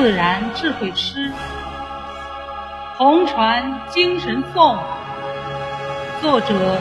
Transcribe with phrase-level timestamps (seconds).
[0.00, 1.32] 自然智慧诗，
[2.96, 4.78] 红传精神颂，
[6.22, 6.78] 作者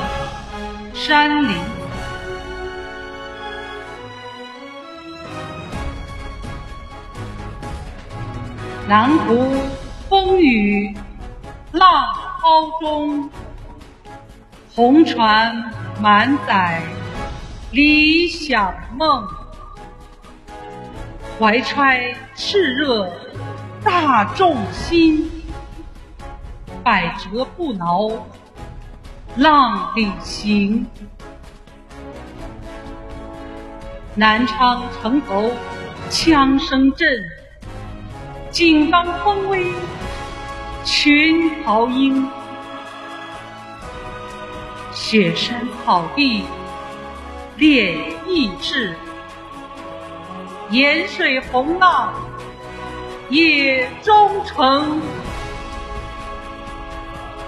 [0.93, 1.57] 山林。
[8.87, 9.51] 南湖
[10.07, 10.95] 风雨
[11.71, 13.31] 浪涛中，
[14.75, 16.83] 红船满载
[17.71, 19.27] 理想梦。
[21.39, 23.11] 怀揣炽热
[23.83, 25.29] 大众心，
[26.83, 28.09] 百折不挠
[29.35, 30.87] 浪里行。
[34.15, 35.51] 南昌城头
[36.09, 37.23] 枪声震，
[38.49, 39.71] 井冈风威
[40.83, 42.27] 群豪英。
[44.91, 46.43] 雪山草地
[47.57, 47.95] 练
[48.27, 48.95] 意志。
[50.69, 52.13] 盐水洪浪
[53.29, 55.01] 野忠诚，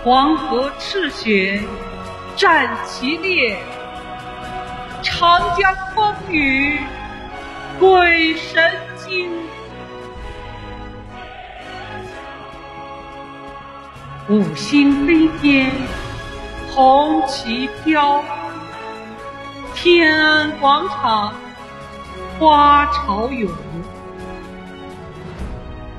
[0.03, 1.61] 黄河赤血
[2.37, 3.57] 战旗烈，
[5.03, 6.79] 长江风雨
[7.77, 9.29] 鬼神惊。
[14.29, 15.69] 五星飞天
[16.71, 18.23] 红旗飘，
[19.75, 21.33] 天安广场。
[22.39, 23.49] 花朝涌，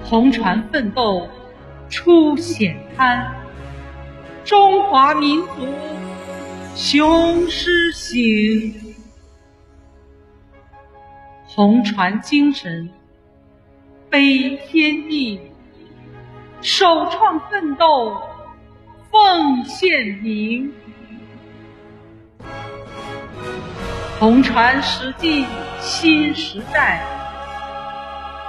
[0.04, 1.28] 红船奋斗
[1.88, 3.34] 出险滩，
[4.44, 5.68] 中华民族
[6.74, 8.94] 雄狮行，
[11.46, 12.88] 红船精神
[14.10, 15.40] 飞天地，
[16.62, 18.20] 首创奋斗
[19.10, 20.72] 奉献名，
[24.20, 25.46] 红船驶进。
[25.80, 27.02] 新时代，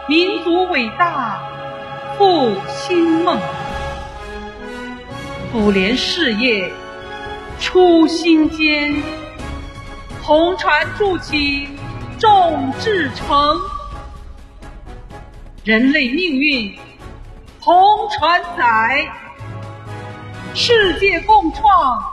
[0.09, 1.41] 民族伟大
[2.17, 3.39] 复兴梦，
[5.49, 6.73] 妇联事业
[7.57, 9.01] 初心坚，
[10.21, 11.69] 红船筑起
[12.19, 13.57] 众志成，
[15.63, 16.77] 人类命运
[17.61, 19.09] 红船载，
[20.53, 22.03] 世界共创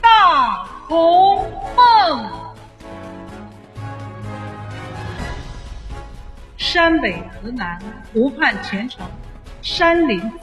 [0.00, 2.30] 大红凤。
[6.56, 7.76] 山北河南，
[8.12, 9.04] 湖畔前程，
[9.62, 10.38] 山林子，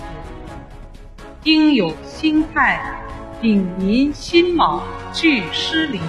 [1.44, 2.82] 应有心态，
[3.40, 4.84] 秉民辛卯，
[5.14, 6.02] 聚诗林。